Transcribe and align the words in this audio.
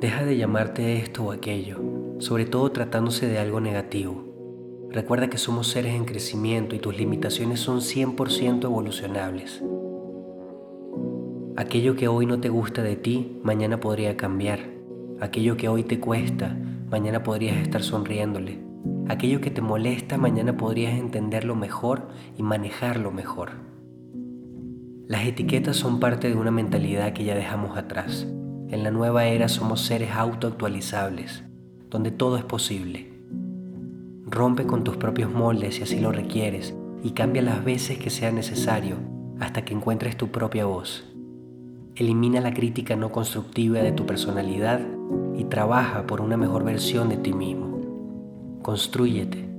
Deja 0.00 0.26
de 0.26 0.36
llamarte 0.36 0.98
esto 0.98 1.24
o 1.24 1.32
aquello, 1.32 1.80
sobre 2.18 2.44
todo 2.44 2.70
tratándose 2.70 3.28
de 3.28 3.38
algo 3.38 3.60
negativo. 3.60 4.26
Recuerda 4.90 5.30
que 5.30 5.38
somos 5.38 5.68
seres 5.68 5.94
en 5.94 6.04
crecimiento 6.04 6.76
y 6.76 6.80
tus 6.80 6.98
limitaciones 6.98 7.60
son 7.60 7.80
100% 7.80 8.64
evolucionables. 8.64 9.62
Aquello 11.56 11.96
que 11.96 12.08
hoy 12.08 12.26
no 12.26 12.40
te 12.40 12.50
gusta 12.50 12.82
de 12.82 12.96
ti, 12.96 13.40
mañana 13.42 13.80
podría 13.80 14.18
cambiar. 14.18 14.60
Aquello 15.18 15.56
que 15.56 15.70
hoy 15.70 15.82
te 15.82 15.98
cuesta, 15.98 16.54
mañana 16.90 17.22
podrías 17.22 17.56
estar 17.56 17.82
sonriéndole. 17.82 18.58
Aquello 19.08 19.40
que 19.40 19.50
te 19.50 19.62
molesta, 19.62 20.18
mañana 20.18 20.58
podrías 20.58 20.92
entenderlo 20.98 21.56
mejor 21.56 22.08
y 22.36 22.42
manejarlo 22.42 23.12
mejor. 23.12 23.52
Las 25.08 25.24
etiquetas 25.24 25.76
son 25.76 26.00
parte 26.00 26.28
de 26.28 26.36
una 26.36 26.50
mentalidad 26.50 27.14
que 27.14 27.24
ya 27.24 27.34
dejamos 27.34 27.78
atrás. 27.78 28.26
En 28.68 28.82
la 28.82 28.90
nueva 28.90 29.26
era 29.26 29.48
somos 29.48 29.80
seres 29.80 30.10
autoactualizables, 30.12 31.44
donde 31.88 32.10
todo 32.10 32.36
es 32.36 32.44
posible. 32.44 33.12
Rompe 34.24 34.66
con 34.66 34.82
tus 34.82 34.96
propios 34.96 35.32
moldes 35.32 35.76
si 35.76 35.82
así 35.82 36.00
lo 36.00 36.10
requieres 36.12 36.74
y 37.02 37.10
cambia 37.10 37.42
las 37.42 37.64
veces 37.64 37.98
que 37.98 38.10
sea 38.10 38.32
necesario 38.32 38.96
hasta 39.40 39.64
que 39.64 39.72
encuentres 39.72 40.16
tu 40.16 40.28
propia 40.28 40.66
voz. 40.66 41.06
Elimina 41.94 42.40
la 42.40 42.52
crítica 42.52 42.96
no 42.96 43.12
constructiva 43.12 43.78
de 43.78 43.92
tu 43.92 44.04
personalidad 44.04 44.80
y 45.36 45.44
trabaja 45.44 46.06
por 46.06 46.20
una 46.20 46.36
mejor 46.36 46.64
versión 46.64 47.08
de 47.08 47.16
ti 47.16 47.32
mismo. 47.32 48.60
Constrúyete 48.62 49.55